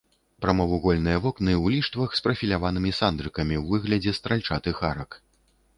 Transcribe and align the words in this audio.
Прамавугольныя 0.43 1.19
вокны 1.25 1.53
ў 1.63 1.75
ліштвах 1.75 2.15
з 2.17 2.25
прафіляванымі 2.29 2.91
сандрыкамі 3.01 3.55
ў 3.61 3.75
выглядзе 3.75 4.17
стральчатых 4.21 4.77
арак. 4.93 5.11